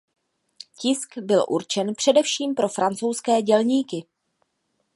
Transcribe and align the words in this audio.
Tisk 0.79 1.17
byl 1.17 1.45
určen 1.49 1.93
především 1.95 2.55
pro 2.55 2.69
francouzské 2.69 3.41
dělníky. 3.41 4.05